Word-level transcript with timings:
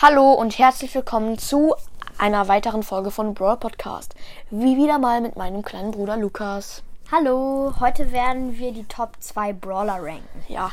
Hallo 0.00 0.32
und 0.32 0.56
herzlich 0.60 0.94
willkommen 0.94 1.38
zu 1.38 1.74
einer 2.18 2.46
weiteren 2.46 2.84
Folge 2.84 3.10
von 3.10 3.34
Brawl 3.34 3.56
Podcast. 3.56 4.14
Wie 4.48 4.76
wieder 4.76 5.00
mal 5.00 5.20
mit 5.20 5.34
meinem 5.34 5.62
kleinen 5.62 5.90
Bruder 5.90 6.16
Lukas. 6.16 6.84
Hallo, 7.10 7.74
heute 7.80 8.12
werden 8.12 8.56
wir 8.56 8.70
die 8.70 8.84
Top 8.84 9.16
2 9.18 9.54
Brawler 9.54 10.00
ranken. 10.00 10.44
Ja, 10.46 10.70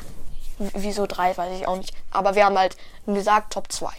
wieso 0.60 1.08
drei, 1.08 1.36
weiß 1.36 1.60
ich 1.60 1.68
auch 1.68 1.76
nicht. 1.76 1.92
Aber 2.12 2.36
wir 2.36 2.46
haben 2.46 2.56
halt 2.56 2.78
gesagt 3.08 3.54
Top 3.54 3.72
2. 3.72 3.90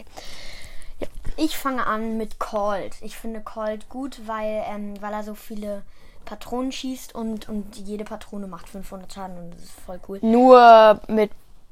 Ich 1.35 1.57
fange 1.57 1.85
an 1.85 2.15
mit 2.15 2.39
Colt. 2.39 2.95
Ich 3.01 3.17
finde 3.17 3.41
Colt 3.41 3.89
gut, 3.89 4.21
weil, 4.27 4.63
ähm, 4.69 4.93
weil 5.01 5.11
er 5.11 5.23
so 5.23 5.35
viele 5.35 5.83
Patronen 6.23 6.71
schießt 6.71 7.13
und, 7.13 7.49
und 7.49 7.75
jede 7.75 8.05
Patrone 8.05 8.47
macht 8.47 8.69
500 8.69 9.11
Schaden 9.11 9.37
und 9.37 9.53
das 9.55 9.63
ist 9.63 9.79
voll 9.85 9.99
cool. 10.07 10.19
Nur 10.21 11.01
mit 11.09 11.31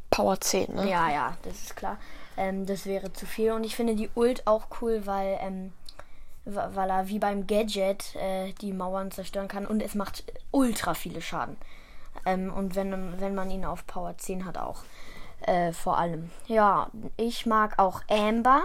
Power 0.09 0.41
10, 0.41 0.75
ne? 0.75 0.89
Ja, 0.89 1.09
ja, 1.09 1.37
das 1.43 1.53
ist 1.55 1.77
klar. 1.77 1.95
Ähm, 2.37 2.65
das 2.65 2.85
wäre 2.85 3.13
zu 3.13 3.25
viel. 3.25 3.51
Und 3.51 3.63
ich 3.63 3.75
finde 3.75 3.95
die 3.95 4.09
Ult 4.15 4.45
auch 4.45 4.67
cool, 4.81 5.05
weil, 5.05 5.37
ähm, 5.41 5.73
weil 6.45 6.89
er 6.89 7.07
wie 7.07 7.19
beim 7.19 7.47
Gadget 7.47 8.15
äh, 8.15 8.53
die 8.61 8.73
Mauern 8.73 9.11
zerstören 9.11 9.47
kann 9.47 9.65
und 9.65 9.81
es 9.81 9.95
macht 9.95 10.23
ultra 10.51 10.93
viele 10.93 11.21
Schaden. 11.21 11.57
Ähm, 12.25 12.53
und 12.53 12.75
wenn, 12.75 13.19
wenn 13.19 13.35
man 13.35 13.49
ihn 13.49 13.65
auf 13.65 13.85
Power 13.87 14.17
10 14.17 14.45
hat 14.45 14.57
auch. 14.57 14.83
Äh, 15.41 15.73
vor 15.73 15.97
allem. 15.97 16.31
Ja, 16.47 16.89
ich 17.17 17.45
mag 17.45 17.77
auch 17.77 18.01
Amber, 18.09 18.63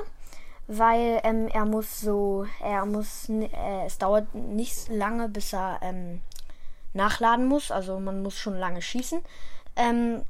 weil 0.66 1.20
ähm, 1.24 1.48
er 1.48 1.64
muss 1.66 2.00
so, 2.00 2.46
er 2.62 2.86
muss, 2.86 3.28
äh, 3.28 3.48
es 3.86 3.98
dauert 3.98 4.34
nicht 4.34 4.88
lange, 4.88 5.28
bis 5.28 5.52
er 5.52 5.78
ähm, 5.82 6.22
nachladen 6.94 7.46
muss. 7.46 7.70
Also 7.70 7.98
man 7.98 8.22
muss 8.22 8.36
schon 8.36 8.56
lange 8.56 8.82
schießen. 8.82 9.20
Ähm, 9.76 10.22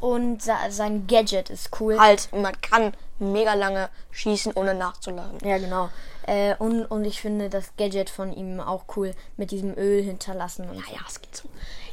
und 0.00 0.42
sein 0.42 1.06
Gadget 1.06 1.50
ist 1.50 1.70
cool. 1.80 1.98
Halt, 1.98 2.28
man 2.32 2.60
kann 2.60 2.92
mega 3.18 3.54
lange 3.54 3.88
schießen, 4.10 4.52
ohne 4.54 4.74
nachzuladen. 4.74 5.38
Ja, 5.42 5.58
genau. 5.58 5.88
Äh, 6.26 6.54
und, 6.56 6.84
und 6.86 7.04
ich 7.04 7.20
finde 7.20 7.48
das 7.48 7.76
Gadget 7.76 8.10
von 8.10 8.32
ihm 8.32 8.60
auch 8.60 8.84
cool 8.96 9.14
mit 9.36 9.50
diesem 9.50 9.76
Öl 9.76 10.02
hinterlassen. 10.02 10.68
Und 10.68 10.76
Ja, 10.76 10.84
ja, 10.92 11.00
es 11.06 11.20
geht 11.20 11.36
so. 11.36 11.48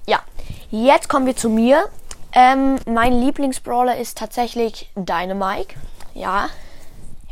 Ja, 0.06 0.22
jetzt 0.70 1.08
kommen 1.08 1.26
wir 1.26 1.36
zu 1.36 1.50
mir. 1.50 1.86
Ähm, 2.34 2.78
mein 2.86 3.14
Lieblingsbrawler 3.14 3.98
ist 3.98 4.18
tatsächlich 4.18 4.90
Dynamike. 4.96 5.76
Ja, 6.14 6.50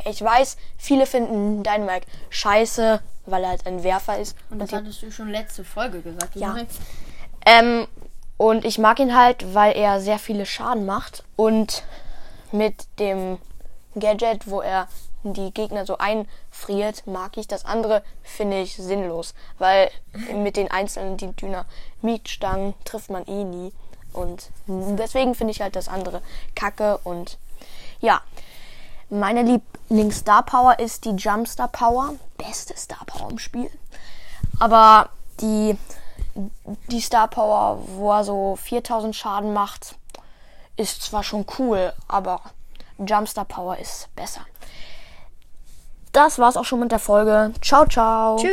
ich 0.04 0.22
weiß, 0.22 0.56
viele 0.78 1.06
finden 1.06 1.62
Dynamike 1.62 2.06
scheiße, 2.30 3.00
weil 3.26 3.42
er 3.44 3.50
halt 3.50 3.66
ein 3.66 3.82
Werfer 3.84 4.18
ist. 4.18 4.36
Und 4.50 4.60
das 4.60 4.72
hattest 4.72 5.02
du 5.02 5.10
schon 5.10 5.28
letzte 5.28 5.64
Folge 5.64 6.00
gesagt. 6.00 6.36
Ja. 6.36 6.56
Ähm, 7.44 7.86
und 8.42 8.64
ich 8.64 8.76
mag 8.78 8.98
ihn 8.98 9.14
halt, 9.14 9.54
weil 9.54 9.76
er 9.76 10.00
sehr 10.00 10.18
viele 10.18 10.46
Schaden 10.46 10.84
macht 10.84 11.22
und 11.36 11.84
mit 12.50 12.74
dem 12.98 13.38
Gadget, 13.94 14.50
wo 14.50 14.60
er 14.60 14.88
die 15.22 15.52
Gegner 15.52 15.86
so 15.86 15.98
einfriert, 15.98 17.06
mag 17.06 17.36
ich. 17.36 17.46
Das 17.46 17.64
andere 17.64 18.02
finde 18.24 18.60
ich 18.60 18.74
sinnlos, 18.74 19.34
weil 19.58 19.92
mit 20.34 20.56
den 20.56 20.72
einzelnen 20.72 21.16
Dynamitstangen 21.16 22.74
trifft 22.84 23.10
man 23.10 23.24
eh 23.28 23.44
nie. 23.44 23.72
Und 24.12 24.50
deswegen 24.66 25.36
finde 25.36 25.52
ich 25.52 25.60
halt 25.60 25.76
das 25.76 25.86
andere 25.86 26.20
kacke 26.56 26.98
und 27.04 27.38
ja. 28.00 28.22
Meine 29.08 29.42
Lieblings-Star 29.42 30.42
Power 30.42 30.80
ist 30.80 31.04
die 31.04 31.10
Jump 31.10 31.46
Star 31.46 31.68
Power. 31.68 32.14
Beste 32.38 32.76
Star 32.76 33.04
Power 33.06 33.30
im 33.30 33.38
Spiel. 33.38 33.70
Aber 34.58 35.10
die, 35.40 35.76
die 36.88 37.00
Star 37.00 37.28
Power, 37.28 37.78
wo 37.86 38.12
er 38.12 38.24
so 38.24 38.56
4000 38.56 39.14
Schaden 39.14 39.52
macht, 39.52 39.96
ist 40.76 41.02
zwar 41.02 41.22
schon 41.22 41.44
cool, 41.58 41.92
aber 42.08 42.40
Jump 42.98 43.28
Star 43.28 43.44
Power 43.44 43.78
ist 43.78 44.08
besser. 44.14 44.42
Das 46.12 46.38
war's 46.38 46.56
auch 46.56 46.64
schon 46.64 46.80
mit 46.80 46.92
der 46.92 46.98
Folge. 46.98 47.52
Ciao, 47.62 47.86
ciao. 47.86 48.36
Tschüss. 48.36 48.50